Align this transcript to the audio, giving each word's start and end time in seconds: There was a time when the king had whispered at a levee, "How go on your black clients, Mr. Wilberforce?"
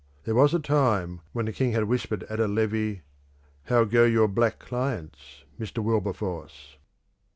There 0.23 0.33
was 0.33 0.51
a 0.55 0.59
time 0.59 1.21
when 1.31 1.45
the 1.45 1.53
king 1.53 1.73
had 1.73 1.83
whispered 1.83 2.23
at 2.23 2.39
a 2.39 2.47
levee, 2.47 3.03
"How 3.65 3.83
go 3.83 4.05
on 4.05 4.11
your 4.11 4.27
black 4.27 4.57
clients, 4.57 5.43
Mr. 5.59 5.77
Wilberforce?" 5.77 6.77